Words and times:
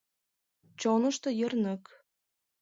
Чонышто 0.79 1.29
йырнык. 1.39 1.83